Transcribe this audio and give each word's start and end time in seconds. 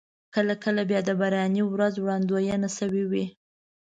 کله 0.35 0.53
کله 0.63 0.81
بیا 0.89 1.01
د 1.05 1.09
باراني 1.19 1.61
ورځ 1.67 1.93
وړاندوينه 1.99 2.69
شوې 2.77 3.03
وي. 3.11 3.25